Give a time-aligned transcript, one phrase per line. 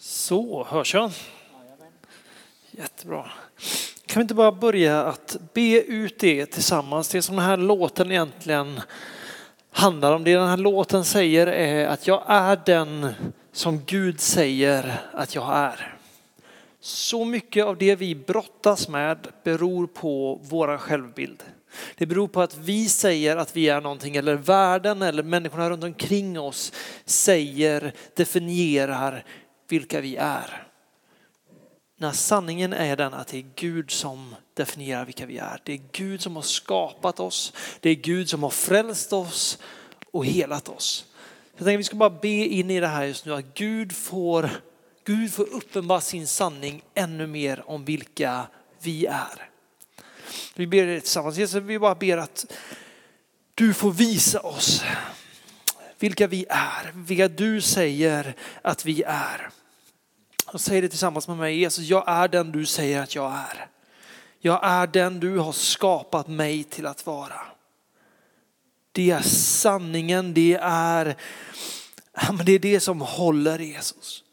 [0.00, 1.10] Så, hörs jag?
[2.70, 3.30] Jättebra.
[4.06, 7.08] Kan vi inte bara börja att be ut det tillsammans?
[7.08, 8.80] Det som den här låten egentligen
[9.70, 10.24] handlar om.
[10.24, 13.14] Det den här låten säger är att jag är den
[13.52, 15.96] som Gud säger att jag är.
[16.80, 21.42] Så mycket av det vi brottas med beror på vår självbild.
[21.96, 25.84] Det beror på att vi säger att vi är någonting eller världen eller människorna runt
[25.84, 26.72] omkring oss
[27.04, 29.24] säger, definierar
[29.68, 30.66] vilka vi är.
[31.96, 35.60] När sanningen är den att det är Gud som definierar vilka vi är.
[35.64, 37.52] Det är Gud som har skapat oss.
[37.80, 39.58] Det är Gud som har frälst oss
[40.12, 41.04] och helat oss.
[41.56, 43.92] Jag tänker att vi ska bara be in i det här just nu att Gud
[43.92, 44.50] får,
[45.04, 48.46] Gud får uppenbara sin sanning ännu mer om vilka
[48.82, 49.50] vi är.
[50.54, 51.38] Vi ber det tillsammans.
[51.38, 52.52] Jesus, vi bara ber att
[53.54, 54.84] du får visa oss
[55.98, 59.50] vilka vi är, vilka du säger att vi är.
[60.52, 63.66] Och säg det tillsammans med mig, Jesus, jag är den du säger att jag är.
[64.40, 67.40] Jag är den du har skapat mig till att vara.
[68.92, 71.16] Det är sanningen, det är,
[72.44, 74.24] det är det som håller Jesus.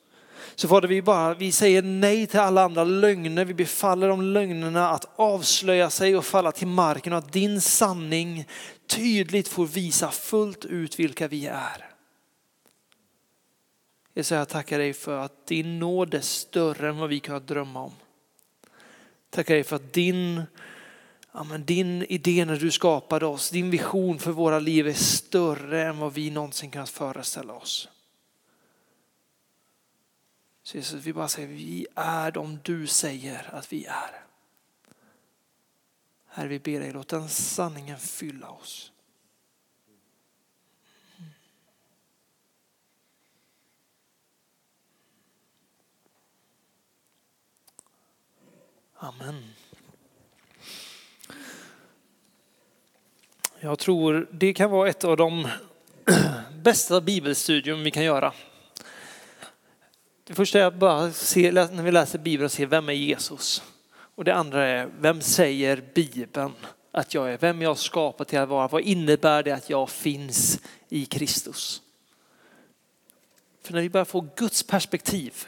[0.56, 3.46] Så Fader, vi, bara, vi säger nej till alla andra lögner.
[3.46, 8.48] Vi befaller de lögnerna att avslöja sig och falla till marken och att din sanning
[8.88, 11.85] tydligt får visa fullt ut vilka vi är.
[14.18, 17.82] Jesus, jag tackar dig för att din nåd är större än vad vi kunnat drömma
[17.82, 17.94] om.
[19.30, 20.42] Tackar dig för att din,
[21.32, 25.84] ja men din idé när du skapade oss, din vision för våra liv är större
[25.84, 27.90] än vad vi någonsin kunnat föreställa oss.
[30.64, 34.26] Så Jesus, vi bara säger vi är de du säger att vi är.
[36.28, 38.92] Herre, vi ber dig, låt den sanningen fylla oss.
[49.06, 49.44] Amen.
[53.60, 55.48] Jag tror det kan vara ett av de
[56.64, 58.34] bästa bibelstudium vi kan göra.
[60.24, 63.64] Det första är att bara se, när vi läser Bibeln, se vem är Jesus?
[63.90, 66.54] Och det andra är, vem säger Bibeln
[66.92, 67.38] att jag är?
[67.38, 68.68] Vem jag har skapat till att vara?
[68.68, 71.82] Vad innebär det att jag finns i Kristus?
[73.64, 75.48] För när vi börjar få Guds perspektiv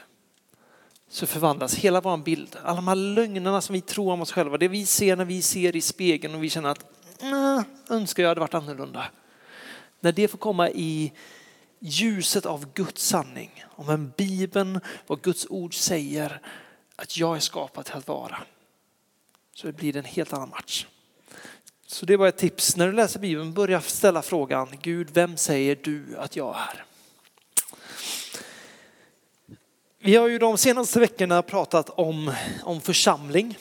[1.08, 2.56] så förvandlas hela vår bild.
[2.64, 5.42] Alla de här lögnerna som vi tror om oss själva, det vi ser när vi
[5.42, 6.84] ser i spegeln och vi känner att
[7.90, 9.04] önskar jag hade varit annorlunda.
[10.00, 11.12] När det får komma i
[11.78, 16.40] ljuset av Guds sanning, om vem Bibeln, vad Guds ord säger
[16.96, 18.38] att jag är skapad till att vara.
[19.54, 20.86] Så det blir en helt annan match.
[21.86, 22.76] Så det var ett tips.
[22.76, 26.84] När du läser Bibeln, börja ställa frågan, Gud, vem säger du att jag är?
[30.00, 32.32] Vi har ju de senaste veckorna pratat om,
[32.62, 33.58] om församling.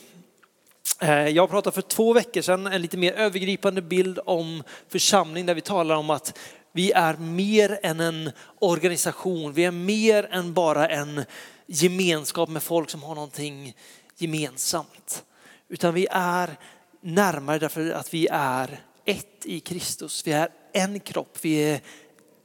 [1.02, 5.56] Eh, jag pratade för två veckor sedan en lite mer övergripande bild om församling där
[5.56, 6.40] vi talar om att
[6.72, 9.54] vi är mer än en organisation.
[9.54, 11.24] Vi är mer än bara en
[11.68, 13.76] gemenskap med folk som har någonting
[14.18, 15.24] gemensamt.
[15.70, 16.58] Utan vi är
[17.02, 20.28] närmare därför att vi är ett i Kristus.
[20.28, 21.82] Vi är en kropp, vi är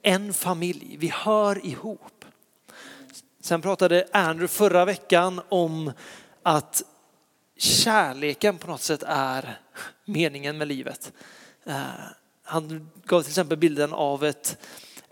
[0.03, 2.22] en familj, vi hör ihop.
[3.43, 5.93] Sen pratade Andrew förra veckan om
[6.43, 6.83] att
[7.57, 9.59] kärleken på något sätt är
[10.05, 11.13] meningen med livet.
[11.65, 11.83] Eh,
[12.43, 14.59] han gav till exempel bilden av ett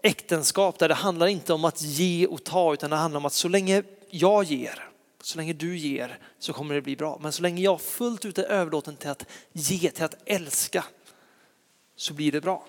[0.02, 3.32] äktenskap där det handlar inte om att ge och ta utan det handlar om att
[3.32, 4.88] så länge jag ger,
[5.22, 7.18] så länge du ger så kommer det bli bra.
[7.22, 10.84] Men så länge jag fullt ut är överlåten till att ge, till att älska
[11.96, 12.66] så blir det bra.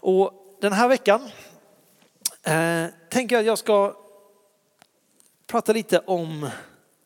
[0.00, 1.30] Och den här veckan
[2.42, 3.96] eh, tänker jag att jag ska
[5.46, 6.50] prata lite om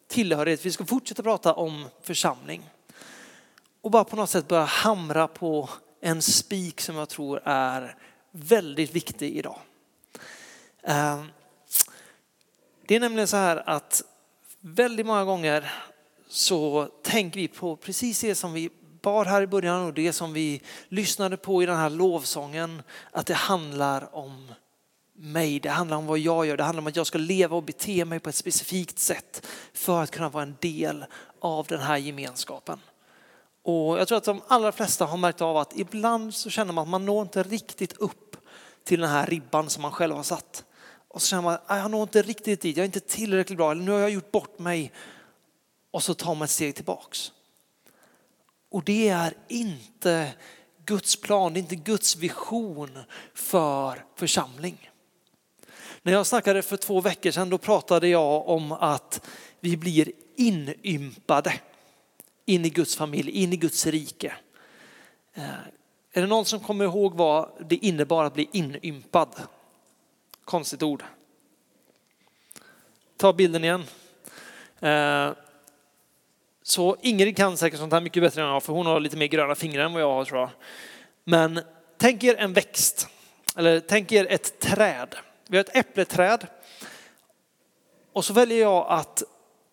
[0.08, 0.66] tillhörighet.
[0.66, 2.70] Vi ska fortsätta prata om församling
[3.80, 7.96] och bara på något sätt börja hamra på en spik som jag tror är
[8.30, 9.58] väldigt viktig idag.
[10.82, 11.24] Eh,
[12.86, 14.02] det är nämligen så här att
[14.60, 15.72] väldigt många gånger
[16.28, 18.70] så tänker vi på precis det som vi
[19.02, 22.82] bar här i början och det som vi lyssnade på i den här lovsången.
[23.10, 24.52] Att det handlar om
[25.16, 27.62] mig, det handlar om vad jag gör, det handlar om att jag ska leva och
[27.62, 31.04] bete mig på ett specifikt sätt för att kunna vara en del
[31.40, 32.80] av den här gemenskapen.
[33.62, 36.82] Och jag tror att de allra flesta har märkt av att ibland så känner man
[36.82, 38.36] att man når inte riktigt upp
[38.84, 40.64] till den här ribban som man själv har satt.
[41.08, 43.70] Och så känner man att jag når inte riktigt dit, jag är inte tillräckligt bra,
[43.70, 44.92] eller nu har jag gjort bort mig.
[45.90, 47.32] Och så tar man ett steg tillbaks.
[48.70, 50.32] Och det är inte
[50.86, 52.98] Guds plan, det är inte Guds vision
[53.34, 54.90] för församling.
[56.06, 59.28] När jag snackade för två veckor sedan då pratade jag om att
[59.60, 61.52] vi blir inympade
[62.46, 64.34] in i Guds familj, in i Guds rike.
[65.34, 65.44] Eh,
[66.12, 69.28] är det någon som kommer ihåg vad det innebar att bli inympad?
[70.44, 71.04] Konstigt ord.
[73.16, 73.84] Ta bilden igen.
[74.80, 75.32] Eh,
[76.62, 79.26] så Ingrid kan säkert sånt här mycket bättre än jag, för hon har lite mer
[79.26, 80.50] gröna fingrar än vad jag har tror jag.
[81.24, 81.60] Men
[81.98, 83.08] tänk er en växt,
[83.56, 85.16] eller tänk er ett träd.
[85.48, 86.46] Vi har ett äppleträd.
[88.12, 89.22] Och så väljer jag att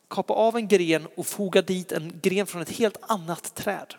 [0.09, 3.93] kapa av en gren och foga dit en gren från ett helt annat träd.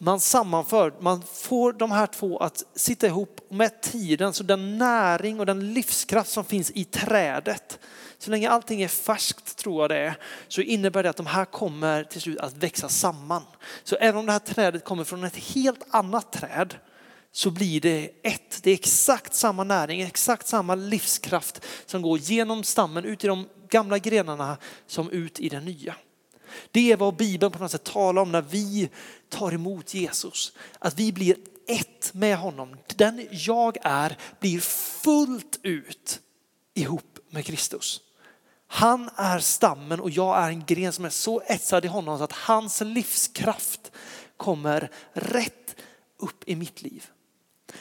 [0.00, 5.40] Man sammanför, man får de här två att sitta ihop med tiden så den näring
[5.40, 7.78] och den livskraft som finns i trädet
[8.18, 10.18] så länge allting är färskt tror jag det är,
[10.48, 13.42] så innebär det att de här kommer till slut att växa samman.
[13.84, 16.74] Så även om det här trädet kommer från ett helt annat träd
[17.32, 18.62] så blir det ett.
[18.62, 23.48] Det är exakt samma näring, exakt samma livskraft som går genom stammen ut i de
[23.68, 25.94] gamla grenarna som ut i den nya.
[26.70, 28.90] Det är vad Bibeln på något sätt talar om när vi
[29.28, 30.52] tar emot Jesus.
[30.78, 31.36] Att vi blir
[31.66, 32.76] ett med honom.
[32.96, 36.20] Den jag är blir fullt ut
[36.74, 38.00] ihop med Kristus.
[38.66, 42.24] Han är stammen och jag är en gren som är så etsad i honom så
[42.24, 43.92] att hans livskraft
[44.36, 45.76] kommer rätt
[46.18, 47.06] upp i mitt liv.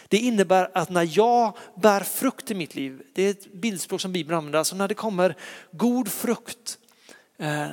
[0.08, 4.12] Det innebär att när jag bär frukt i mitt liv, det är ett bildspråk som
[4.12, 5.36] Bibeln använder, alltså när det kommer
[5.72, 6.78] god frukt,
[7.38, 7.68] eh,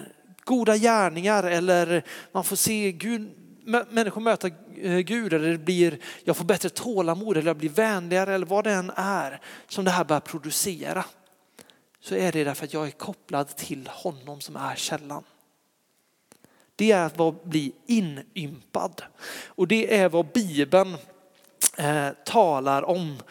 [0.45, 3.31] goda gärningar eller man får se Gud,
[3.65, 8.35] människor möta eh, Gud eller det blir, jag får bättre tålamod eller jag blir vänligare
[8.35, 11.05] eller vad det än är som det här börjar producera
[12.01, 15.25] så är det därför att jag är kopplad till honom som är källan.
[16.77, 19.03] Det är att bli inympad.
[19.47, 20.97] Och det är vad Bibeln
[21.77, 23.23] eh, talar om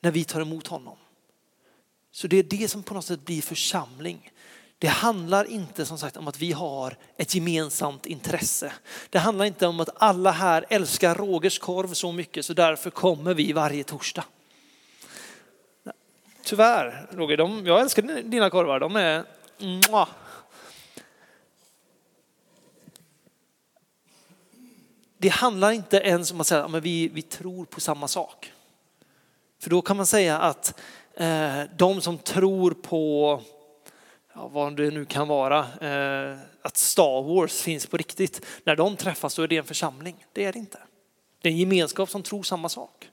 [0.00, 0.96] när vi tar emot honom.
[2.12, 4.30] Så det är det som på något sätt blir församling.
[4.78, 8.72] Det handlar inte som sagt om att vi har ett gemensamt intresse.
[9.10, 13.34] Det handlar inte om att alla här älskar Rogers korv så mycket så därför kommer
[13.34, 14.24] vi varje torsdag.
[16.44, 18.80] Tyvärr Roger, de, jag älskar dina korvar.
[18.80, 19.24] De är...
[25.22, 28.52] Det handlar inte ens om att säga att vi, vi tror på samma sak.
[29.60, 30.80] För då kan man säga att
[31.14, 33.40] eh, de som tror på
[34.34, 38.46] ja, vad det nu kan vara, eh, att Star Wars finns på riktigt.
[38.64, 40.26] När de träffas så är det en församling.
[40.32, 40.78] Det är det inte.
[41.42, 43.10] Det är en gemenskap som tror samma sak.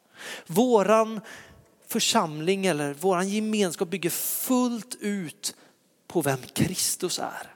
[0.48, 1.22] Våran
[1.88, 5.56] församling eller våran gemenskap bygger fullt ut
[6.08, 7.56] på vem Kristus är.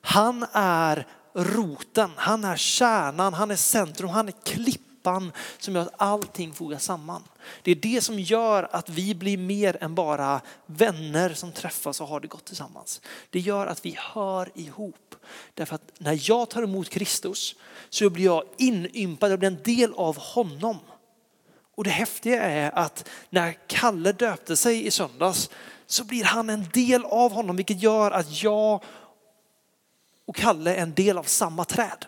[0.00, 1.06] Han är
[1.38, 6.84] roten, han är kärnan, han är centrum, han är klippan som gör att allting fogas
[6.84, 7.22] samman.
[7.62, 12.08] Det är det som gör att vi blir mer än bara vänner som träffas och
[12.08, 13.00] har det gott tillsammans.
[13.30, 15.14] Det gör att vi hör ihop.
[15.54, 17.54] Därför att när jag tar emot Kristus
[17.90, 20.78] så blir jag inympad, jag blir en del av honom.
[21.74, 25.50] Och det häftiga är att när Kalle döpte sig i söndags
[25.86, 28.82] så blir han en del av honom vilket gör att jag
[30.28, 32.06] och Kalle är en del av samma träd.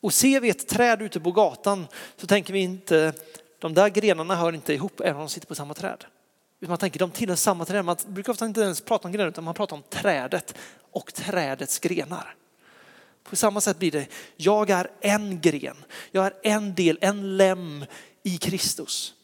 [0.00, 1.86] Och ser vi ett träd ute på gatan
[2.16, 3.12] så tänker vi inte,
[3.58, 6.04] de där grenarna hör inte ihop även om de sitter på samma träd.
[6.58, 7.84] Man tänker de tillhör samma träd.
[7.84, 10.54] Man brukar ofta inte ens prata om grenar utan man pratar om trädet
[10.92, 12.34] och trädets grenar.
[13.24, 14.06] På samma sätt blir det,
[14.36, 15.76] jag är en gren,
[16.10, 17.84] jag är en del, en lem
[18.22, 19.14] i Kristus.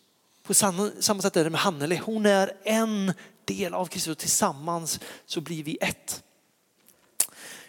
[0.42, 3.12] På samma, samma sätt är det med Hanneli, hon är en
[3.44, 4.16] del av Kristus.
[4.16, 6.23] Tillsammans så blir vi ett.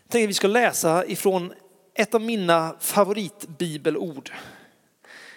[0.08, 1.54] Jag tänkte att vi ska läsa ifrån
[1.94, 4.32] ett av mina favoritbibelord.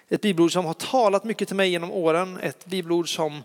[0.09, 3.43] Ett bibelord som har talat mycket till mig genom åren, ett bibelord som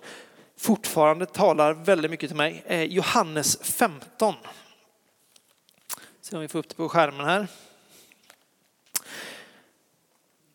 [0.57, 2.63] fortfarande talar väldigt mycket till mig.
[2.89, 4.33] Johannes 15.
[6.21, 7.47] Se om vi får upp det på skärmen här.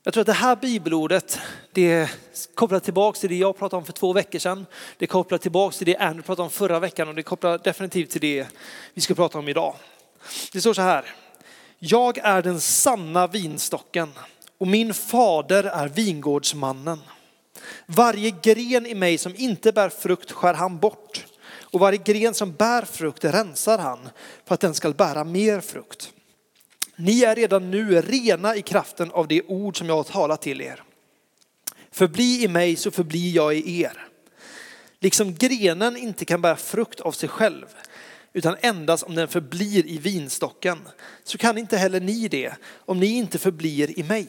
[0.03, 1.39] Jag tror att det här bibelordet,
[1.73, 2.11] det
[2.55, 4.67] kopplar tillbaka till det jag pratade om för två veckor sedan.
[4.99, 8.21] Det kopplar tillbaka till det Andrew pratade om förra veckan och det kopplar definitivt till
[8.21, 8.47] det
[8.95, 9.75] vi ska prata om idag.
[10.53, 11.15] Det står så här.
[11.79, 14.11] Jag är den sanna vinstocken
[14.59, 16.99] och min fader är vingårdsmannen.
[17.87, 21.27] Varje gren i mig som inte bär frukt skär han bort
[21.73, 24.09] och varje gren som bär frukt rensar han
[24.45, 26.13] för att den ska bära mer frukt.
[26.97, 30.61] Ni är redan nu rena i kraften av det ord som jag har talat till
[30.61, 30.83] er.
[31.91, 34.07] Förbli i mig så förblir jag i er.
[35.01, 37.67] Liksom grenen inte kan bära frukt av sig själv
[38.33, 40.79] utan endast om den förblir i vinstocken
[41.25, 44.29] så kan inte heller ni det om ni inte förblir i mig.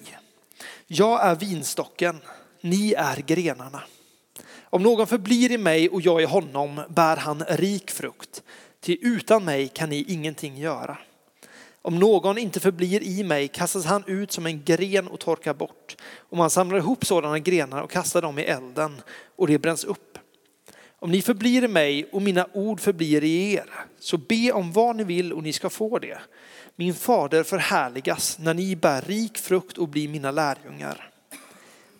[0.88, 2.18] Jag är vinstocken,
[2.62, 3.84] ni är grenarna.
[4.64, 8.44] Om någon förblir i mig och jag i honom bär han rik frukt.
[8.82, 10.98] Ty utan mig kan ni ingenting göra.
[11.82, 15.98] Om någon inte förblir i mig kastas han ut som en gren och torkar bort.
[16.18, 19.02] Och man samlar ihop sådana grenar och kastar dem i elden
[19.36, 20.18] och det bränns upp.
[21.04, 23.66] Om ni förblir i mig och mina ord förblir i er,
[24.00, 26.18] så be om vad ni vill och ni ska få det.
[26.76, 31.10] Min fader förhärligas när ni bär rik frukt och blir mina lärjungar.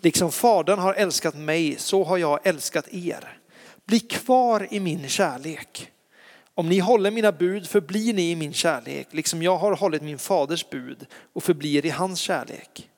[0.02, 3.38] Liksom fadern har älskat mig, så har jag älskat er.
[3.86, 5.92] Bli kvar i min kärlek.
[6.56, 10.20] Om ni håller mina bud förblir ni i min kärlek, liksom jag har hållit min
[10.20, 12.91] faders bud och förblir i hans kärlek.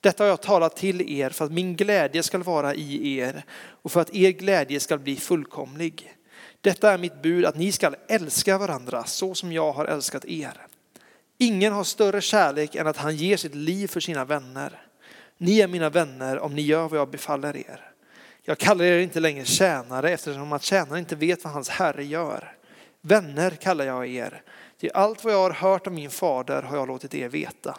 [0.00, 3.44] Detta har jag talat till er för att min glädje skall vara i er
[3.82, 6.16] och för att er glädje skall bli fullkomlig.
[6.60, 10.66] Detta är mitt bud att ni skall älska varandra så som jag har älskat er.
[11.38, 14.82] Ingen har större kärlek än att han ger sitt liv för sina vänner.
[15.38, 17.90] Ni är mina vänner om ni gör vad jag befaller er.
[18.42, 22.56] Jag kallar er inte längre tjänare eftersom att tjänaren inte vet vad hans herre gör.
[23.00, 24.42] Vänner kallar jag er,
[24.80, 27.78] ty allt vad jag har hört av min fader har jag låtit er veta.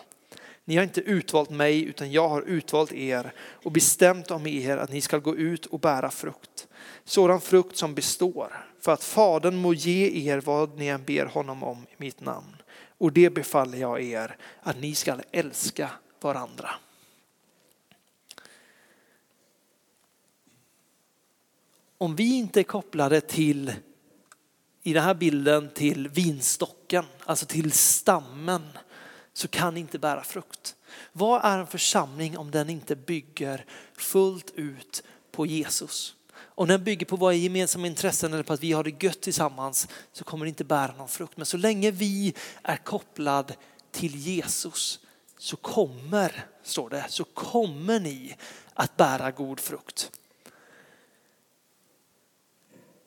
[0.72, 4.92] Ni har inte utvalt mig utan jag har utvalt er och bestämt om er att
[4.92, 6.68] ni ska gå ut och bära frukt.
[7.04, 11.64] Sådan frukt som består, för att Fadern må ge er vad ni än ber honom
[11.64, 12.56] om i mitt namn.
[12.98, 16.70] Och det befaller jag er, att ni ska älska varandra.
[21.98, 23.74] Om vi inte är kopplade till,
[24.84, 28.62] i den här bilden, till vinstocken, alltså till stammen,
[29.42, 30.76] så kan inte bära frukt.
[31.12, 36.16] Vad är en församling om den inte bygger fullt ut på Jesus?
[36.38, 39.88] Om den bygger på våra gemensamma intressen eller på att vi har det gött tillsammans
[40.14, 41.38] så kommer det inte bära någon frukt.
[41.38, 42.34] Men så länge vi
[42.64, 43.54] är kopplad
[43.92, 45.00] till Jesus
[45.38, 48.36] så kommer, står det, så kommer ni
[48.74, 50.12] att bära god frukt.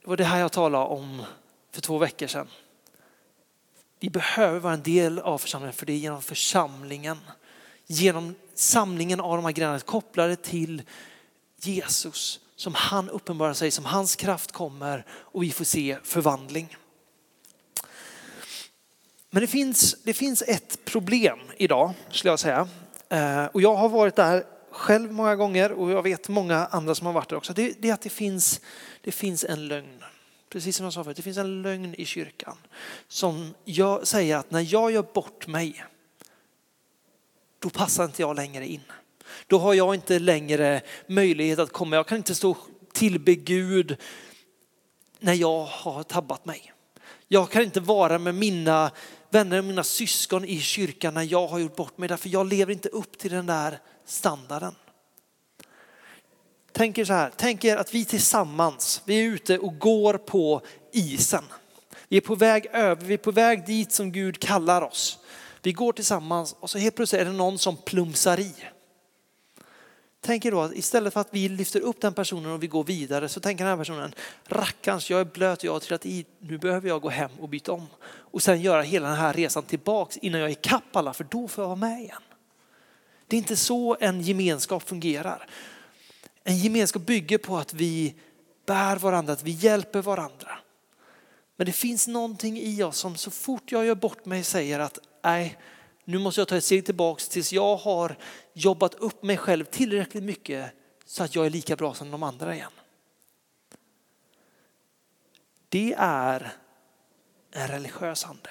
[0.03, 1.23] Det var det här jag talade om
[1.71, 2.49] för två veckor sedan.
[4.05, 7.19] Vi behöver vara en del av församlingen för det är genom församlingen,
[7.87, 10.83] genom samlingen av de här grejerna kopplade till
[11.61, 16.77] Jesus som han uppenbarar sig, som hans kraft kommer och vi får se förvandling.
[19.31, 22.69] Men det finns, det finns ett problem idag skulle jag säga.
[23.09, 27.07] Eh, och jag har varit där själv många gånger och jag vet många andra som
[27.07, 27.53] har varit där också.
[27.53, 28.61] Det, det är att det finns,
[29.01, 30.05] det finns en lögn.
[30.55, 32.57] Precis som jag sa förut, det finns en lögn i kyrkan
[33.09, 35.85] som jag säger att när jag gör bort mig,
[37.59, 38.81] då passar inte jag längre in.
[39.47, 41.97] Då har jag inte längre möjlighet att komma.
[41.97, 42.57] Jag kan inte stå
[42.93, 43.97] tillbe Gud
[45.19, 46.73] när jag har tabbat mig.
[47.29, 48.91] Jag kan inte vara med mina
[49.31, 52.09] vänner och mina syskon i kyrkan när jag har gjort bort mig.
[52.09, 54.75] Därför jag lever inte upp till den där standarden.
[56.77, 60.63] Tänk er så här, tänk er att vi tillsammans, vi är ute och går på
[60.93, 61.45] isen.
[62.09, 65.19] Vi är på väg över, vi är på väg dit som Gud kallar oss.
[65.63, 68.55] Vi går tillsammans och så helt plötsligt är det någon som plumsar i.
[70.21, 72.85] Tänk er då att istället för att vi lyfter upp den personen och vi går
[72.85, 74.15] vidare så tänker den här personen,
[74.47, 77.73] rackarns jag är blöt, jag har trillat i, nu behöver jag gå hem och byta
[77.73, 77.87] om.
[78.05, 81.49] Och sen göra hela den här resan tillbaks innan jag är kapp alla för då
[81.49, 82.23] får jag vara med igen.
[83.27, 85.47] Det är inte så en gemenskap fungerar.
[86.45, 88.15] En gemenskap bygger på att vi
[88.67, 90.59] bär varandra, att vi hjälper varandra.
[91.57, 94.99] Men det finns någonting i oss som så fort jag gör bort mig säger att
[95.23, 95.59] nej,
[96.05, 98.17] nu måste jag ta ett steg tillbaks tills jag har
[98.53, 100.71] jobbat upp mig själv tillräckligt mycket
[101.05, 102.73] så att jag är lika bra som de andra igen.
[105.69, 106.53] Det är
[107.53, 108.51] en religiös ande.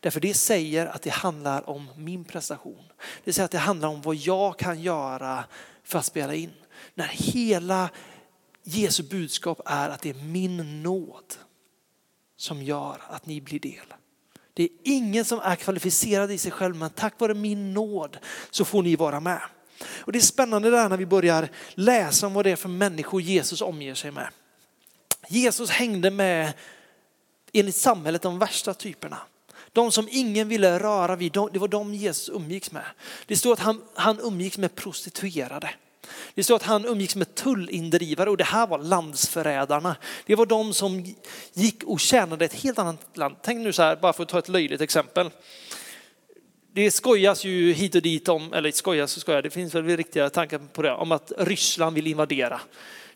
[0.00, 2.92] Därför det säger att det handlar om min prestation.
[3.24, 5.44] Det säger att det handlar om vad jag kan göra
[5.82, 6.52] för att spela in.
[6.94, 7.90] När hela
[8.62, 11.34] Jesu budskap är att det är min nåd
[12.36, 13.94] som gör att ni blir del.
[14.54, 18.18] Det är ingen som är kvalificerad i sig själv, men tack vare min nåd
[18.50, 19.40] så får ni vara med.
[19.80, 23.20] Och det är spännande där när vi börjar läsa om vad det är för människor
[23.20, 24.28] Jesus omger sig med.
[25.28, 26.52] Jesus hängde med,
[27.52, 29.18] enligt samhället, de värsta typerna.
[29.72, 32.84] De som ingen ville röra vid, det var de Jesus umgicks med.
[33.26, 35.70] Det står att han, han umgicks med prostituerade.
[36.34, 39.96] Det står att han umgicks med tullindrivare och det här var landsförrädarna.
[40.26, 41.14] Det var de som
[41.52, 43.36] gick och tjänade ett helt annat land.
[43.42, 45.30] Tänk nu så här, bara för att ta ett löjligt exempel.
[46.72, 50.30] Det skojas ju hit och dit om, eller skojas och skojas, det finns väl riktiga
[50.30, 52.60] tankar på det, om att Ryssland vill invadera.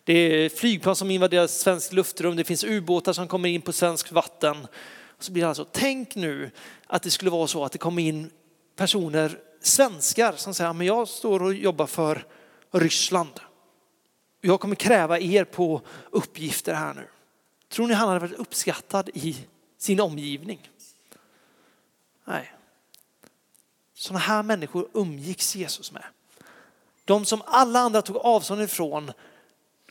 [0.03, 4.11] Det är flygplan som invaderar svenskt luftrum, det finns ubåtar som kommer in på svenskt
[4.11, 4.67] vatten.
[5.19, 6.51] Så blir det alltså, tänk nu
[6.87, 8.29] att det skulle vara så att det kommer in
[8.75, 12.25] personer, svenskar, som säger, men jag står och jobbar för
[12.71, 13.39] Ryssland.
[14.41, 17.07] Jag kommer kräva er på uppgifter här nu.
[17.69, 19.45] Tror ni han hade varit uppskattad i
[19.77, 20.69] sin omgivning?
[22.25, 22.53] Nej.
[23.93, 26.03] Sådana här människor umgicks Jesus med.
[27.05, 29.11] De som alla andra tog avstånd ifrån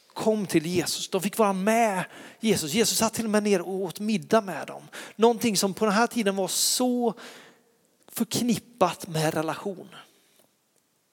[0.06, 1.08] kom till Jesus.
[1.08, 2.04] De fick vara med
[2.40, 2.72] Jesus.
[2.72, 4.82] Jesus satt till och med ner och åt middag med dem.
[5.16, 7.14] Någonting som på den här tiden var så
[8.08, 9.88] förknippat med relation.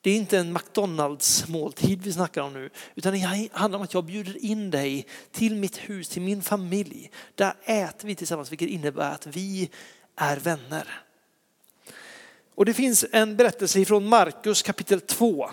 [0.05, 3.93] Det är inte en McDonalds måltid vi snackar om nu, utan det handlar om att
[3.93, 7.12] jag bjuder in dig till mitt hus, till min familj.
[7.35, 9.69] Där äter vi tillsammans, vilket innebär att vi
[10.15, 11.01] är vänner.
[12.55, 15.50] Och det finns en berättelse från Markus kapitel 2.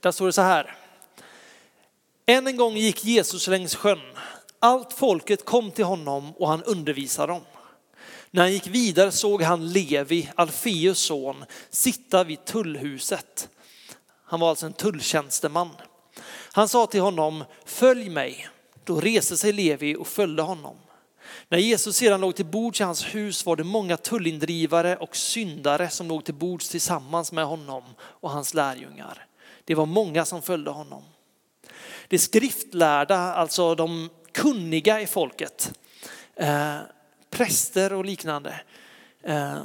[0.00, 0.76] Där står det så här.
[2.26, 4.00] Än en gång gick Jesus längs sjön.
[4.58, 7.42] Allt folket kom till honom och han undervisade dem.
[8.30, 13.48] När han gick vidare såg han Levi, Alfeus son, sitta vid tullhuset.
[14.24, 15.70] Han var alltså en tulltjänsteman.
[16.52, 18.48] Han sa till honom, följ mig.
[18.84, 20.76] Då reste sig Levi och följde honom.
[21.48, 25.90] När Jesus sedan låg till bords i hans hus var det många tullindrivare och syndare
[25.90, 29.26] som låg till bords tillsammans med honom och hans lärjungar.
[29.64, 31.02] Det var många som följde honom.
[32.08, 35.72] De skriftlärda, alltså de kunniga i folket,
[36.36, 36.76] eh,
[37.36, 38.60] präster och liknande,
[39.22, 39.62] eh,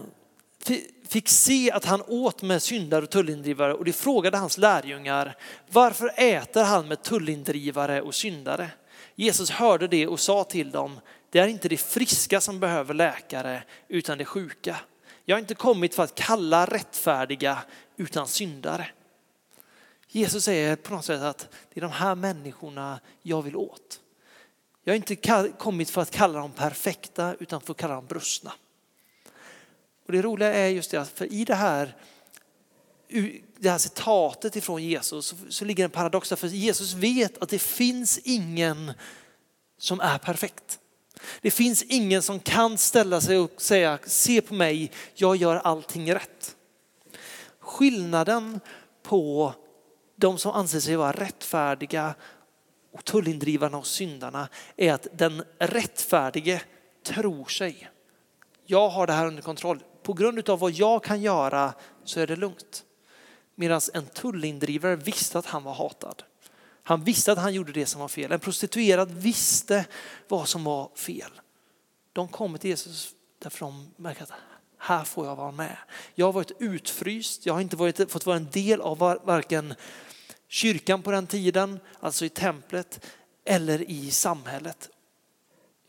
[1.07, 5.35] fick se att han åt med syndare och tullindrivare och de frågade hans lärjungar,
[5.67, 8.71] varför äter han med tullindrivare och syndare?
[9.15, 10.99] Jesus hörde det och sa till dem,
[11.29, 14.77] det är inte de friska som behöver läkare utan de sjuka.
[15.25, 17.57] Jag har inte kommit för att kalla rättfärdiga
[17.97, 18.87] utan syndare.
[20.07, 23.99] Jesus säger på något sätt att det är de här människorna jag vill åt.
[24.83, 25.15] Jag har inte
[25.57, 28.53] kommit för att kalla dem perfekta utan för att kalla dem brustna.
[30.05, 31.95] Och det roliga är just det att för i det här,
[33.57, 37.59] det här citatet ifrån Jesus så, ligger en paradox där för Jesus vet att det
[37.59, 38.93] finns ingen
[39.77, 40.79] som är perfekt.
[41.41, 46.13] Det finns ingen som kan ställa sig och säga se på mig, jag gör allting
[46.13, 46.55] rätt.
[47.59, 48.59] Skillnaden
[49.03, 49.53] på
[50.15, 52.13] de som anser sig vara rättfärdiga
[52.91, 56.61] och tullindrivarna och syndarna är att den rättfärdige
[57.03, 57.89] tror sig.
[58.65, 59.83] Jag har det här under kontroll.
[60.03, 61.73] På grund av vad jag kan göra
[62.03, 62.85] så är det lugnt.
[63.55, 66.23] Medan en tullindrivare visste att han var hatad.
[66.83, 68.31] Han visste att han gjorde det som var fel.
[68.31, 69.85] En prostituerad visste
[70.27, 71.31] vad som var fel.
[72.13, 74.31] De kommer till Jesus därför de märker att
[74.77, 75.77] här får jag vara med.
[76.15, 79.73] Jag har varit utfryst, jag har inte varit, fått vara en del av varken
[80.51, 83.05] kyrkan på den tiden, alltså i templet
[83.45, 84.89] eller i samhället.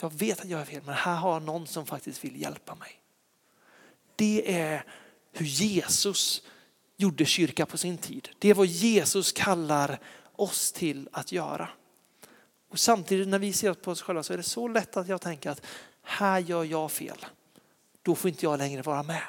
[0.01, 2.75] Jag vet att jag är fel, men här har jag någon som faktiskt vill hjälpa
[2.75, 3.01] mig.
[4.17, 4.85] Det är
[5.33, 6.43] hur Jesus
[6.97, 8.29] gjorde kyrka på sin tid.
[8.39, 9.99] Det är vad Jesus kallar
[10.37, 11.69] oss till att göra.
[12.69, 15.21] Och samtidigt när vi ser på oss själva så är det så lätt att jag
[15.21, 15.63] tänker att
[16.03, 17.27] här gör jag fel.
[18.03, 19.23] Då får inte jag längre vara med.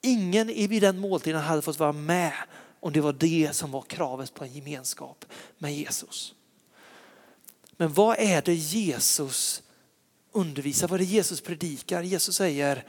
[0.00, 2.32] Ingen vid den måltiden hade fått vara med
[2.82, 5.24] om det var det som var kravet på en gemenskap
[5.58, 6.34] med Jesus.
[7.76, 9.62] Men vad är det Jesus
[10.32, 10.88] undervisar?
[10.88, 12.02] Vad är det Jesus predikar?
[12.02, 12.84] Jesus säger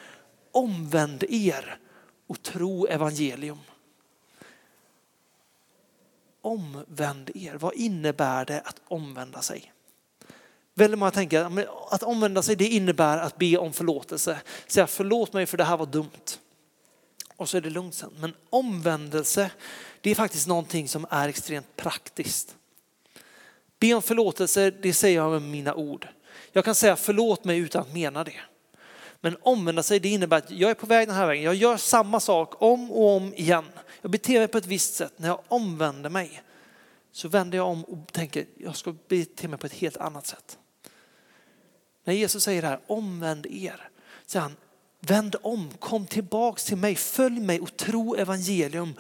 [0.52, 1.80] omvänd er
[2.28, 3.60] och tro evangelium.
[6.42, 9.74] Omvänd er, vad innebär det att omvända sig?
[10.74, 14.42] Väldigt många tänker att omvända sig det innebär att be om förlåtelse.
[14.68, 16.40] Säga förlåt mig för det här var dumt
[17.38, 18.14] och så är det lugnt sen.
[18.20, 19.52] Men omvändelse,
[20.02, 22.56] det är faktiskt någonting som är extremt praktiskt.
[23.80, 26.08] Be om förlåtelse, det säger jag med mina ord.
[26.52, 28.40] Jag kan säga förlåt mig utan att mena det.
[29.22, 31.44] Men omvända sig, det innebär att jag är på väg den här vägen.
[31.44, 33.66] Jag gör samma sak om och om igen.
[34.02, 35.14] Jag beter mig på ett visst sätt.
[35.18, 36.42] När jag omvänder mig
[37.12, 40.58] så vänder jag om och tänker jag ska bete mig på ett helt annat sätt.
[42.04, 43.90] När Jesus säger det här, omvänd er,
[44.26, 44.56] säger han
[45.06, 48.94] Vänd om, kom tillbaks till mig, följ mig och tro evangelium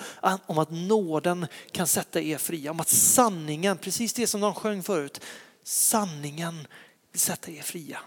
[0.45, 2.71] om att nåden kan sätta er fria.
[2.71, 5.21] Om att sanningen, precis det som de sjöng förut,
[5.63, 6.67] sanningen
[7.11, 7.99] vill sätta er fria.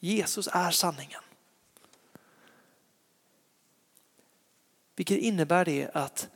[0.00, 1.20] Jesus är sanningen.
[4.96, 6.28] Vilket innebär det att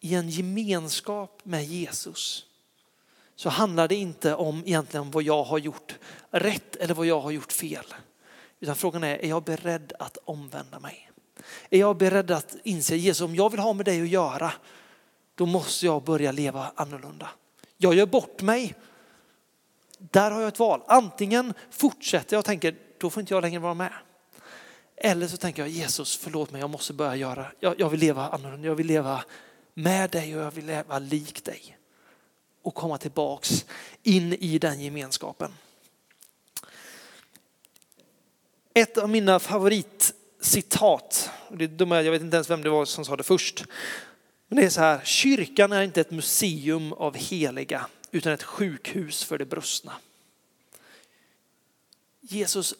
[0.00, 2.46] i en gemenskap med Jesus
[3.36, 5.94] så handlar det inte om egentligen vad jag har gjort
[6.30, 7.84] rätt eller vad jag har gjort fel.
[8.60, 11.10] Utan frågan är, är jag beredd att omvända mig?
[11.70, 14.52] Är jag beredd att inse, Jesus om jag vill ha med dig att göra,
[15.34, 17.30] då måste jag börja leva annorlunda.
[17.76, 18.74] Jag gör bort mig.
[19.98, 20.82] Där har jag ett val.
[20.86, 23.92] Antingen fortsätter jag och tänker, då får inte jag längre vara med.
[24.96, 28.28] Eller så tänker jag, Jesus förlåt mig, jag måste börja göra, jag, jag vill leva
[28.28, 29.24] annorlunda, jag vill leva
[29.74, 31.78] med dig och jag vill leva lik dig.
[32.62, 33.66] Och komma tillbaks
[34.02, 35.52] in i den gemenskapen.
[38.74, 43.04] Ett av mina favoritcitat, det är dumma, jag vet inte ens vem det var som
[43.04, 43.64] sa det först.
[44.48, 49.24] Men det är så här, kyrkan är inte ett museum av heliga utan ett sjukhus
[49.24, 49.92] för det brustna.
[52.20, 52.74] Jesus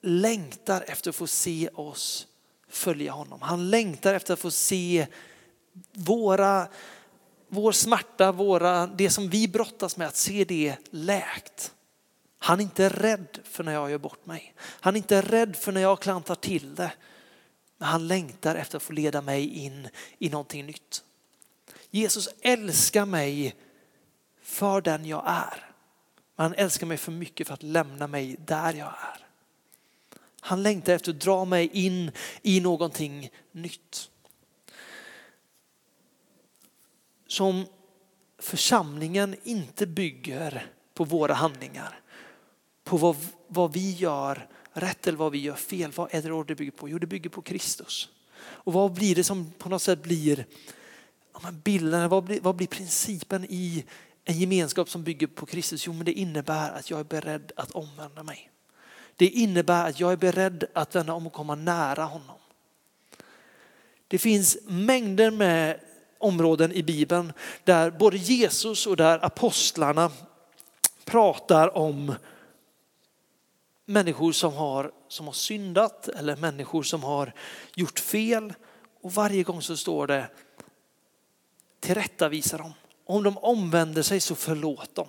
[0.00, 2.26] längtar efter att få se oss
[2.68, 3.42] följa honom.
[3.42, 5.06] Han längtar efter att få se
[5.92, 6.68] våra,
[7.48, 11.72] vår smärta, våra, det som vi brottas med, att se det läkt.
[12.46, 14.54] Han är inte rädd för när jag gör bort mig.
[14.58, 16.92] Han är inte rädd för när jag klantar till det.
[17.78, 21.04] Men han längtar efter att få leda mig in i någonting nytt.
[21.90, 23.56] Jesus älskar mig
[24.42, 25.70] för den jag är.
[26.36, 29.26] Men han älskar mig för mycket för att lämna mig där jag är.
[30.40, 32.10] Han längtar efter att dra mig in
[32.42, 34.10] i någonting nytt.
[37.26, 37.66] Som
[38.38, 42.00] församlingen inte bygger på våra handlingar,
[42.86, 43.16] på vad,
[43.48, 45.92] vad vi gör rätt eller vad vi gör fel.
[45.96, 46.88] Vad är det då det bygger på?
[46.88, 48.08] Jo, det bygger på Kristus.
[48.38, 50.46] Och vad blir det som på något sätt blir
[51.32, 53.84] ja, bilden, vad blir, vad blir principen i
[54.24, 55.86] en gemenskap som bygger på Kristus?
[55.86, 58.50] Jo, men det innebär att jag är beredd att omvända mig.
[59.16, 62.38] Det innebär att jag är beredd att vända om och komma nära honom.
[64.08, 65.80] Det finns mängder med
[66.18, 67.32] områden i Bibeln
[67.64, 70.10] där både Jesus och där apostlarna
[71.04, 72.14] pratar om
[73.86, 77.32] människor som har, som har syndat eller människor som har
[77.74, 78.54] gjort fel.
[79.00, 80.28] Och varje gång så står det
[81.80, 82.72] tillrättavisa dem.
[83.04, 85.08] Om de omvänder sig så förlåt dem.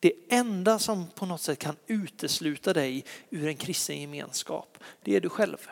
[0.00, 5.20] Det enda som på något sätt kan utesluta dig ur en kristen gemenskap, det är
[5.20, 5.68] du själv.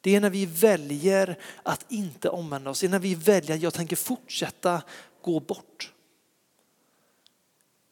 [0.00, 3.62] Det är när vi väljer att inte omvända oss, det är när vi väljer att
[3.62, 4.82] jag tänker fortsätta
[5.22, 5.93] gå bort.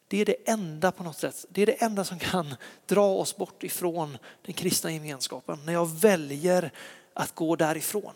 [0.07, 3.37] Det är det enda på något sätt, det är det enda som kan dra oss
[3.37, 5.59] bort ifrån den kristna gemenskapen.
[5.65, 6.71] När jag väljer
[7.13, 8.13] att gå därifrån.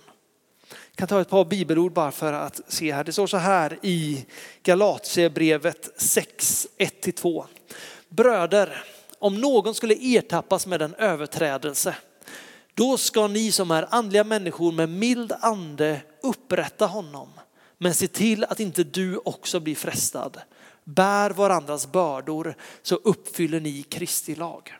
[0.69, 3.03] Jag kan ta ett par bibelord bara för att se här.
[3.03, 4.25] Det står så här i
[4.63, 7.45] Galaterbrevet 6, 1-2.
[8.09, 8.83] Bröder,
[9.19, 11.95] om någon skulle ertappas med en överträdelse,
[12.73, 17.29] då ska ni som är andliga människor med mild ande upprätta honom.
[17.77, 20.41] Men se till att inte du också blir frestad.
[20.89, 24.73] Bär varandras bördor så uppfyller ni Kristi lag.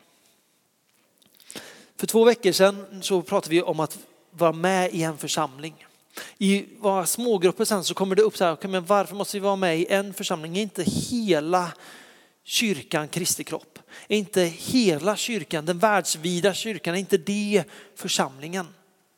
[1.96, 3.98] För två veckor sedan så pratade vi om att
[4.30, 5.86] vara med i en församling.
[6.38, 9.40] I våra smågrupper sen så kommer det upp så här, okay, men varför måste vi
[9.40, 10.58] vara med i en församling?
[10.58, 11.72] Är inte hela
[12.44, 13.78] kyrkan Kristi kropp?
[14.08, 18.66] Är inte hela kyrkan, den världsvida kyrkan, är inte det församlingen?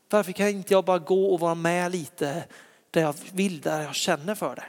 [0.08, 2.44] Varför kan inte jag bara gå och vara med lite
[2.90, 4.64] där jag vill, där jag känner för det?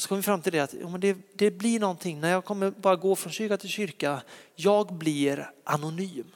[0.00, 2.44] Så kom vi fram till det att ja, men det, det blir någonting när jag
[2.44, 4.22] kommer bara gå från kyrka till kyrka.
[4.54, 6.32] Jag blir anonym.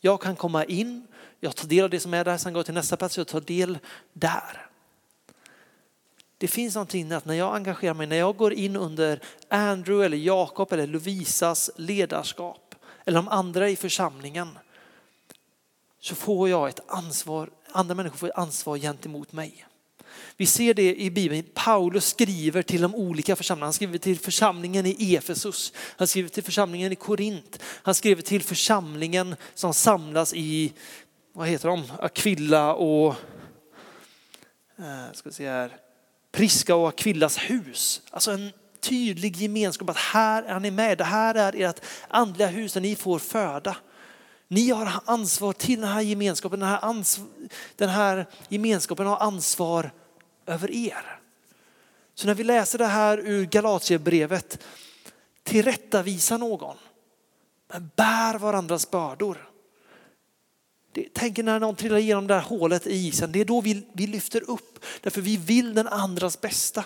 [0.00, 1.06] Jag kan komma in,
[1.40, 3.20] jag tar del av det som är där, sen går jag till nästa plats och
[3.20, 3.78] jag tar del
[4.12, 4.66] där.
[6.38, 10.16] Det finns någonting att när jag engagerar mig, när jag går in under Andrew eller
[10.16, 14.58] Jakob eller Lovisas ledarskap eller de andra i församlingen
[16.00, 19.66] så får jag ett ansvar, andra människor får ett ansvar gentemot mig.
[20.36, 21.44] Vi ser det i Bibeln.
[21.54, 23.66] Paulus skriver till de olika församlingarna.
[23.66, 25.72] Han skriver till församlingen i Efesus.
[25.76, 27.58] Han skriver till församlingen i Korint.
[27.64, 30.72] Han skriver till församlingen som samlas i,
[31.32, 33.14] vad heter de, Aquilla och
[34.78, 35.76] eh, ska se här,
[36.32, 38.02] Priska och Aquillas hus.
[38.10, 40.98] Alltså en tydlig gemenskap att här är ni med.
[40.98, 43.76] Det här är ert andliga hus där ni får föda.
[44.48, 46.60] Ni har ansvar till den här gemenskapen.
[46.60, 46.94] Den här,
[47.76, 49.90] den här gemenskapen har ansvar
[50.48, 51.20] över er.
[52.14, 54.64] Så när vi läser det här ur Galatierbrevet,
[55.42, 56.76] tillrättavisa någon,
[57.72, 59.50] men bär varandras bördor.
[61.14, 64.06] Tänk när någon trillar igenom det här hålet i isen, det är då vi, vi
[64.06, 66.84] lyfter upp, därför vi vill den andras bästa.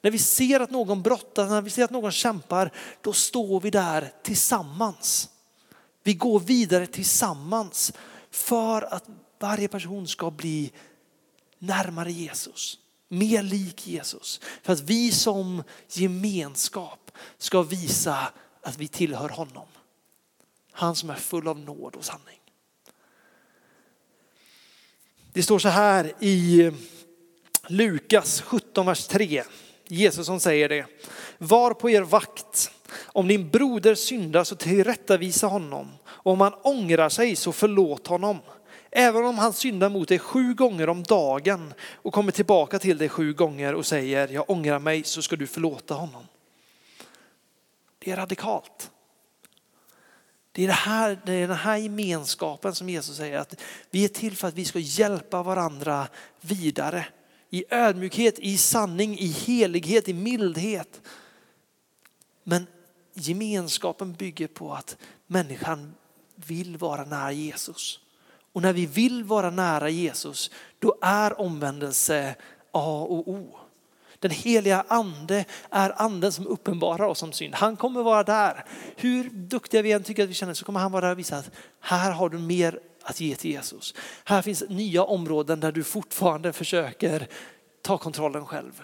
[0.00, 2.70] När vi ser att någon brottas, när vi ser att någon kämpar,
[3.00, 5.28] då står vi där tillsammans.
[6.02, 7.92] Vi går vidare tillsammans
[8.30, 9.04] för att
[9.38, 10.72] varje person ska bli
[11.58, 12.78] närmare Jesus
[13.12, 14.40] mer lik Jesus.
[14.62, 19.66] För att vi som gemenskap ska visa att vi tillhör honom.
[20.72, 22.40] Han som är full av nåd och sanning.
[25.32, 26.70] Det står så här i
[27.66, 29.44] Lukas 17, vers 3.
[29.88, 30.86] Jesus som säger det.
[31.38, 32.70] Var på er vakt.
[33.04, 35.88] Om din broder syndar så tillrättavisa honom.
[36.04, 38.38] Och om han ångrar sig så förlåt honom.
[38.94, 43.08] Även om han syndar mot dig sju gånger om dagen och kommer tillbaka till dig
[43.08, 46.26] sju gånger och säger jag ångrar mig så ska du förlåta honom.
[47.98, 48.90] Det är radikalt.
[50.52, 54.08] Det är, det, här, det är den här gemenskapen som Jesus säger att vi är
[54.08, 56.08] till för att vi ska hjälpa varandra
[56.40, 57.06] vidare.
[57.50, 61.00] I ödmjukhet, i sanning, i helighet, i mildhet.
[62.44, 62.66] Men
[63.14, 65.94] gemenskapen bygger på att människan
[66.34, 68.01] vill vara nära Jesus.
[68.52, 72.34] Och när vi vill vara nära Jesus, då är omvändelse
[72.72, 73.58] A och O.
[74.18, 77.54] Den heliga ande är anden som uppenbarar oss som synd.
[77.54, 78.64] Han kommer vara där.
[78.96, 81.36] Hur duktiga vi än tycker att vi känner så kommer han vara där och visa
[81.36, 83.94] att här har du mer att ge till Jesus.
[84.24, 87.28] Här finns nya områden där du fortfarande försöker
[87.82, 88.82] ta kontrollen själv.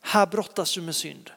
[0.00, 1.30] Här brottas du med synd.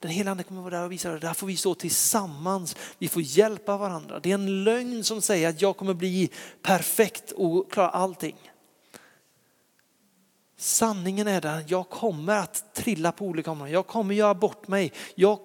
[0.00, 1.18] Den heliga ande kommer vara där och visa det.
[1.18, 2.76] Där får vi stå tillsammans.
[2.98, 4.20] Vi får hjälpa varandra.
[4.20, 6.30] Det är en lögn som säger att jag kommer bli
[6.62, 8.36] perfekt och klara allting.
[10.56, 13.74] Sanningen är den att jag kommer att trilla på olika områden.
[13.74, 14.92] Jag kommer göra bort mig.
[15.14, 15.38] Jag,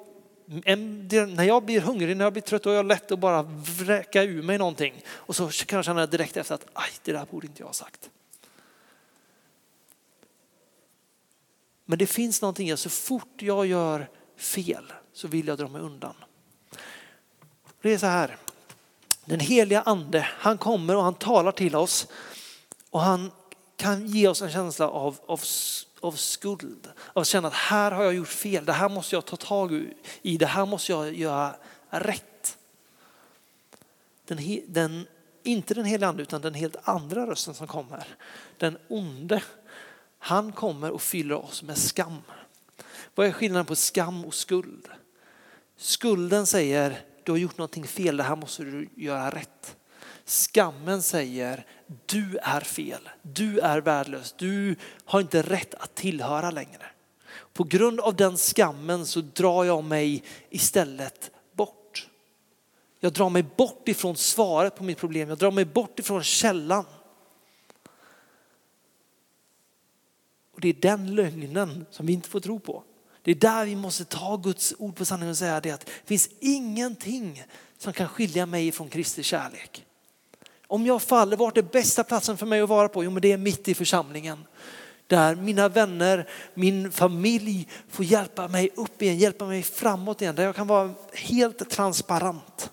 [0.46, 3.42] när jag blir hungrig, när jag blir trött, då är jag lätt att bara
[3.80, 5.02] vräka ur mig någonting.
[5.08, 7.74] Och så kan jag känna direkt efter att aj, det där borde inte jag ha
[7.74, 8.10] sagt.
[11.86, 16.16] Men det finns någonting, så fort jag gör fel så vill jag dra mig undan.
[17.82, 18.38] Det är så här,
[19.26, 22.08] den heliga ande, han kommer och han talar till oss
[22.90, 23.32] och han
[23.76, 25.42] kan ge oss en känsla av, av,
[26.00, 26.88] av skuld.
[27.14, 29.84] Av att känna att här har jag gjort fel, det här måste jag ta tag
[30.22, 31.56] i, det här måste jag göra
[31.90, 32.58] rätt.
[34.26, 35.08] Den, den,
[35.44, 38.08] inte den heliga ande utan den helt andra rösten som kommer.
[38.58, 39.44] Den onde,
[40.20, 42.22] han kommer och fyller oss med skam.
[43.16, 44.88] Vad är skillnaden på skam och skuld?
[45.78, 49.78] Skulden säger du har gjort någonting fel, det här måste du göra rätt.
[50.26, 51.66] Skammen säger
[52.06, 56.86] du är fel, du är värdelös, du har inte rätt att tillhöra längre.
[57.54, 62.10] På grund av den skammen så drar jag mig istället bort.
[63.00, 66.86] Jag drar mig bort ifrån svaret på mitt problem, jag drar mig bort ifrån källan.
[70.54, 72.84] Och det är den lögnen som vi inte får tro på.
[73.26, 76.08] Det är där vi måste ta Guds ord på sanning och säga det att det
[76.08, 77.44] finns ingenting
[77.78, 79.86] som kan skilja mig från Kristi kärlek.
[80.68, 83.04] Om jag faller, vart är bästa platsen för mig att vara på?
[83.04, 84.46] Jo men det är mitt i församlingen.
[85.08, 90.36] Där mina vänner, min familj får hjälpa mig upp igen, hjälpa mig framåt igen.
[90.36, 92.72] Där jag kan vara helt transparent.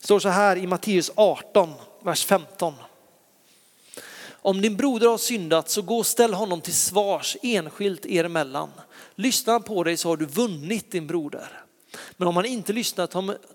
[0.00, 2.74] Det står så här i Matteus 18, vers 15.
[4.42, 8.70] Om din broder har syndat så gå och ställ honom till svars enskilt er emellan.
[9.14, 11.62] Lyssnar han på dig så har du vunnit din broder.
[12.16, 13.06] Men om han inte lyssnar,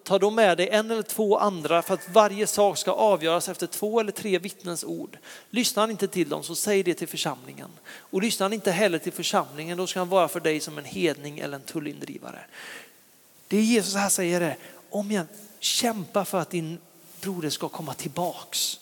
[0.04, 3.67] ta då med dig en eller två andra för att varje sak ska avgöras efter
[3.67, 5.17] två eller tre vittnens ord.
[5.50, 7.69] Lyssnar han inte till dem så säg det till församlingen.
[7.86, 10.86] Och lyssnar han inte heller till församlingen då ska han vara för dig som en
[10.86, 12.39] hedning eller en tullindrivare.
[13.48, 14.58] Det Jesus här säger är,
[14.89, 15.28] om igen,
[15.60, 16.78] kämpa för att din
[17.22, 18.80] broder ska komma tillbaks.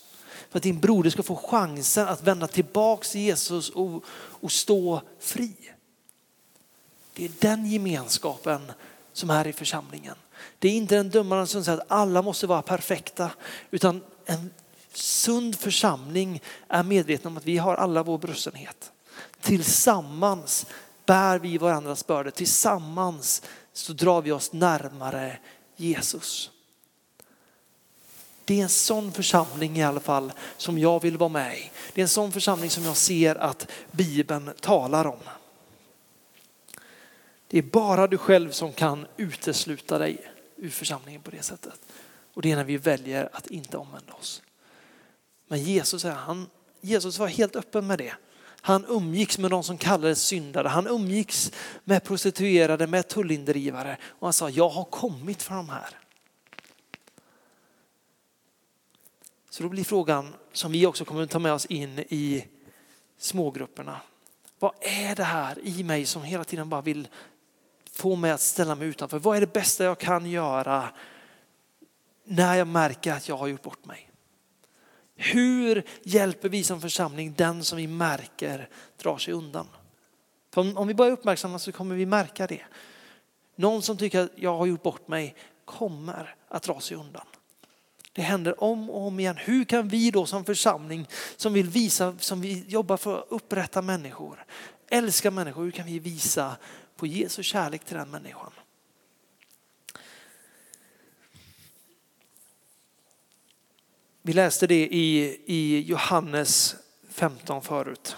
[0.52, 5.00] För att din broder ska få chansen att vända tillbaks till Jesus och, och stå
[5.18, 5.52] fri.
[7.14, 8.72] Det är den gemenskapen
[9.12, 10.14] som är i församlingen.
[10.58, 13.30] Det är inte den dömaren som säger att alla måste vara perfekta
[13.70, 14.50] utan en
[14.92, 18.92] sund församling är medveten om att vi har alla vår bröstenhet.
[19.40, 20.66] Tillsammans
[21.06, 22.30] bär vi varandras bördor.
[22.30, 25.38] Tillsammans så drar vi oss närmare
[25.76, 26.50] Jesus.
[28.52, 31.70] Det är en sån församling i alla fall som jag vill vara med i.
[31.94, 35.18] Det är en sån församling som jag ser att Bibeln talar om.
[37.48, 41.80] Det är bara du själv som kan utesluta dig ur församlingen på det sättet.
[42.34, 44.42] Och det är när vi väljer att inte omvända oss.
[45.48, 46.46] Men Jesus, han,
[46.80, 48.14] Jesus var helt öppen med det.
[48.60, 50.68] Han umgicks med de som kallades syndare.
[50.68, 51.52] Han umgicks
[51.84, 53.96] med prostituerade, med tullindrivare.
[54.04, 56.01] Och han sa, jag har kommit för de här.
[59.52, 62.44] Så då blir frågan, som vi också kommer att ta med oss in i
[63.18, 64.00] smågrupperna.
[64.58, 67.08] Vad är det här i mig som hela tiden bara vill
[67.90, 69.18] få mig att ställa mig utanför.
[69.18, 70.88] Vad är det bästa jag kan göra
[72.24, 74.10] när jag märker att jag har gjort bort mig?
[75.14, 79.66] Hur hjälper vi som församling den som vi märker drar sig undan?
[80.50, 82.62] För om vi bara är uppmärksamma så kommer vi märka det.
[83.56, 85.34] Någon som tycker att jag har gjort bort mig
[85.64, 87.26] kommer att dra sig undan.
[88.12, 89.36] Det händer om och om igen.
[89.36, 93.82] Hur kan vi då som församling som vill visa, som vi jobbar för att upprätta
[93.82, 94.44] människor,
[94.90, 96.56] älska människor, hur kan vi visa
[96.96, 98.52] på Jesu kärlek till den människan.
[104.22, 106.76] Vi läste det i, i Johannes
[107.08, 108.16] 15 förut.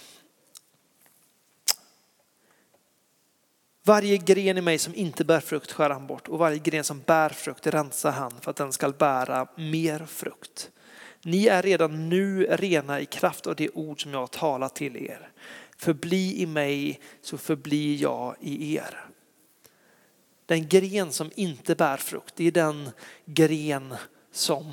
[3.86, 7.00] Varje gren i mig som inte bär frukt skär han bort och varje gren som
[7.00, 10.70] bär frukt rensar han för att den ska bära mer frukt.
[11.22, 14.96] Ni är redan nu rena i kraft av det ord som jag har talat till
[14.96, 15.30] er.
[15.76, 19.04] Förbli i mig så förblir jag i er.
[20.46, 22.90] Den gren som inte bär frukt, det är den
[23.24, 23.94] gren
[24.32, 24.72] som,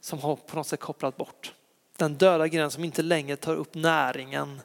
[0.00, 1.54] som har på något sätt kopplat bort.
[1.96, 4.60] Den döda gren som inte längre tar upp näringen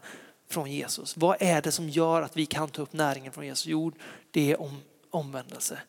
[0.47, 1.17] från Jesus.
[1.17, 3.65] Vad är det som gör att vi kan ta upp näringen från Jesus?
[3.65, 3.93] jord?
[4.31, 5.79] det är om, omvändelse.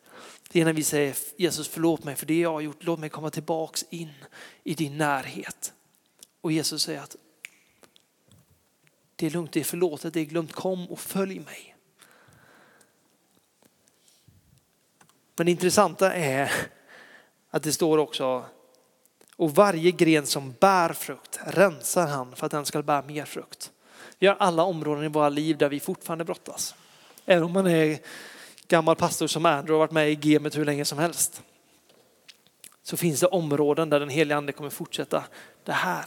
[0.51, 3.09] Det är när vi säger Jesus förlåt mig för det jag har gjort, låt mig
[3.09, 4.13] komma tillbaks in
[4.65, 5.73] i din närhet.
[6.41, 7.17] Och Jesus säger att
[9.17, 11.77] det är lugnt, det är förlåtet, det är glömt, kom och följ mig.
[15.37, 16.53] Men det intressanta är
[17.51, 18.45] att det står också
[19.37, 23.73] och varje gren som bär frukt rensar han för att den ska bära mer frukt.
[24.19, 26.75] Vi har alla områden i våra liv där vi fortfarande brottas.
[27.27, 27.99] Även om man är
[28.69, 31.43] gammal pastor som Andrew och varit med i gamet hur länge som helst.
[32.83, 35.25] Så finns det områden där den heliga ande kommer fortsätta.
[35.65, 36.05] Det här,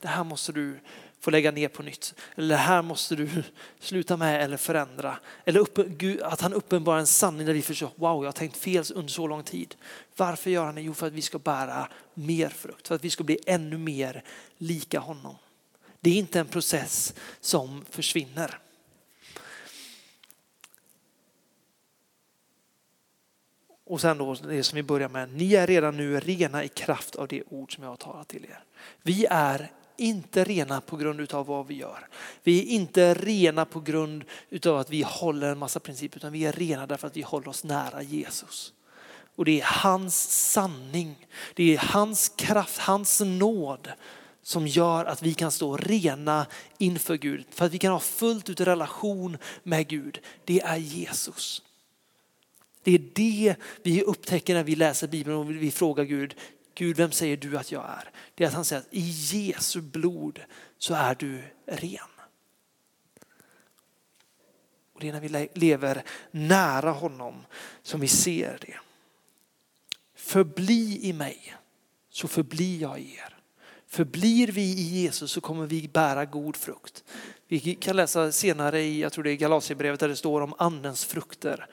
[0.00, 0.78] det här måste du
[1.20, 2.14] få lägga ner på nytt.
[2.34, 3.28] Eller det här måste du
[3.80, 5.18] sluta med eller förändra.
[5.44, 8.56] Eller upp, Gud, att han uppenbarar en sanning där vi förstår, wow jag har tänkt
[8.56, 9.74] fel under så lång tid.
[10.16, 10.80] Varför gör han det?
[10.80, 14.24] Jo för att vi ska bära mer frukt, för att vi ska bli ännu mer
[14.58, 15.36] lika honom.
[16.00, 18.58] Det är inte en process som försvinner.
[23.84, 27.16] Och sen då det som vi börjar med, ni är redan nu rena i kraft
[27.16, 28.64] av det ord som jag har talat till er.
[29.02, 32.08] Vi är inte rena på grund av vad vi gör.
[32.42, 34.24] Vi är inte rena på grund
[34.66, 37.48] av att vi håller en massa principer utan vi är rena därför att vi håller
[37.48, 38.72] oss nära Jesus.
[39.36, 43.92] Och det är hans sanning, det är hans kraft, hans nåd
[44.50, 46.46] som gör att vi kan stå rena
[46.78, 47.44] inför Gud.
[47.50, 50.20] För att vi kan ha fullt ut relation med Gud.
[50.44, 51.62] Det är Jesus.
[52.82, 56.34] Det är det vi upptäcker när vi läser Bibeln och vi frågar Gud,
[56.74, 58.10] Gud vem säger du att jag är?
[58.34, 60.40] Det är att han säger att i Jesu blod
[60.78, 62.10] så är du ren.
[64.92, 67.46] Och det är när vi lever nära honom
[67.82, 68.76] som vi ser det.
[70.14, 71.54] Förbli i mig
[72.08, 73.39] så förblir jag i er.
[73.90, 77.04] Förblir vi i Jesus så kommer vi bära god frukt.
[77.48, 81.04] Vi kan läsa senare i, jag tror det är Galaterbrevet där det står om andens
[81.04, 81.66] frukter.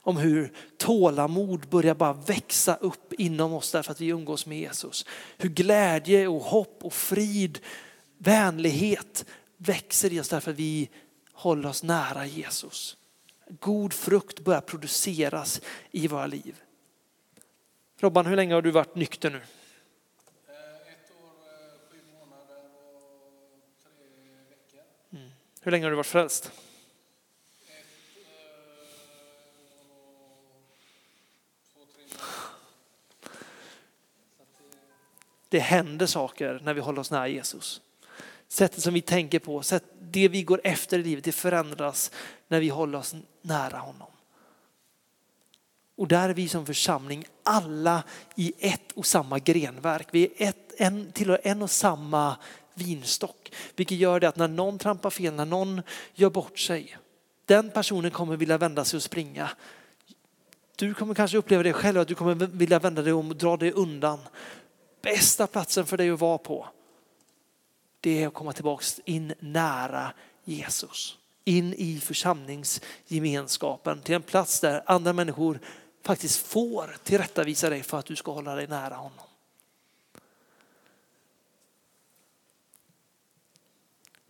[0.00, 5.06] Om hur tålamod börjar bara växa upp inom oss därför att vi umgås med Jesus.
[5.38, 7.58] Hur glädje och hopp och frid,
[8.18, 9.24] vänlighet
[9.56, 10.88] växer i oss därför att vi
[11.32, 12.96] håller oss nära Jesus.
[13.60, 16.56] God frukt börjar produceras i våra liv.
[18.00, 19.40] Robban, hur länge har du varit nykter nu?
[25.60, 26.52] Hur länge har du varit frälst?
[35.48, 37.80] Det händer saker när vi håller oss nära Jesus.
[38.48, 42.10] Sättet som vi tänker på, sätt, det vi går efter i livet, det förändras
[42.48, 44.08] när vi håller oss nära honom.
[45.96, 48.02] Och där är vi som församling alla
[48.36, 50.08] i ett och samma grenverk.
[50.10, 52.36] Vi är ett, en, tillhör en och samma
[52.78, 53.52] vinstock.
[53.76, 55.82] Vilket gör det att när någon trampar fel, när någon
[56.14, 56.98] gör bort sig,
[57.44, 59.50] den personen kommer vilja vända sig och springa.
[60.76, 63.56] Du kommer kanske uppleva det själv, att du kommer vilja vända dig om och dra
[63.56, 64.18] dig undan.
[65.02, 66.68] Bästa platsen för dig att vara på,
[68.00, 70.12] det är att komma tillbaks in nära
[70.44, 71.18] Jesus.
[71.44, 75.60] In i församlingsgemenskapen, till en plats där andra människor
[76.04, 79.27] faktiskt får tillrättavisa dig för att du ska hålla dig nära honom.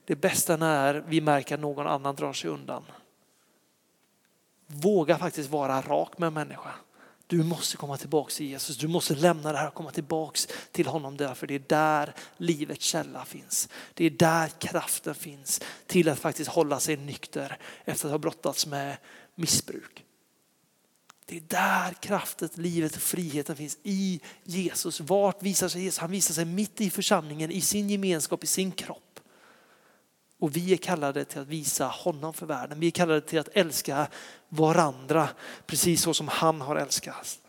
[0.08, 2.84] Det bästa när vi märker att någon annan drar sig undan.
[4.66, 6.74] Våga faktiskt vara rak med en människa.
[7.26, 8.76] Du måste komma tillbaks till Jesus.
[8.76, 12.84] Du måste lämna det här och komma tillbaks till honom därför det är där livets
[12.84, 13.68] källa finns.
[13.94, 18.66] Det är där kraften finns till att faktiskt hålla sig nykter efter att ha brottats
[18.66, 18.96] med
[19.34, 20.04] missbruk.
[21.24, 25.00] Det är där kraften, livet och friheten finns i Jesus.
[25.00, 25.98] Vart visar sig Jesus?
[25.98, 29.07] Han visar sig mitt i församlingen, i sin gemenskap, i sin kropp.
[30.38, 32.80] Och vi är kallade till att visa honom för världen.
[32.80, 34.08] Vi är kallade till att älska
[34.48, 35.28] varandra
[35.66, 37.40] precis så som han har älskat.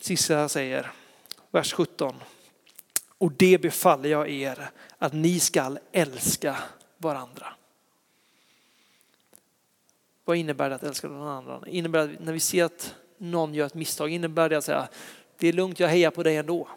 [0.00, 0.92] Sista säger,
[1.50, 2.14] vers 17.
[3.18, 6.56] Och det befaller jag er att ni skall älska
[6.96, 7.46] varandra.
[10.24, 11.66] Vad innebär det att älska någon annan?
[11.66, 14.88] Innebär det att när vi ser att någon gör ett misstag, innebär det att säga
[15.38, 16.68] det är lugnt, jag hejar på dig ändå.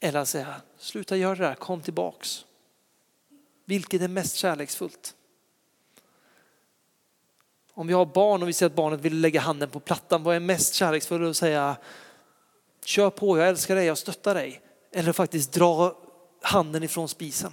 [0.00, 2.44] Eller att säga, sluta göra det där, kom tillbaks.
[3.68, 5.14] Vilket är mest kärleksfullt?
[7.72, 10.36] Om vi har barn och vi ser att barnet vill lägga handen på plattan, vad
[10.36, 11.76] är mest kärleksfullt att säga
[12.84, 14.60] kör på, jag älskar dig, jag stöttar dig.
[14.92, 15.98] Eller faktiskt dra
[16.42, 17.52] handen ifrån spisen.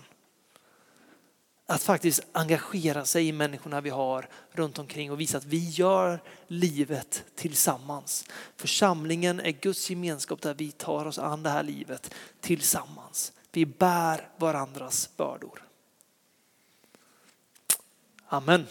[1.66, 6.24] Att faktiskt engagera sig i människorna vi har runt omkring och visa att vi gör
[6.48, 8.26] livet tillsammans.
[8.58, 13.34] Församlingen är Guds gemenskap där vi tar oss an det här livet tillsammans.
[13.52, 15.65] Vi bär varandras bördor.
[18.36, 18.68] Amen.